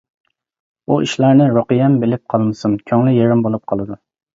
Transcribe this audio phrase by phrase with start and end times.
[0.91, 4.05] بۇ ئىشلارنى رۇقىيەم بىلىپ قالمىسۇن، كۆڭلى يېرىم بولۇپ قالىدۇ.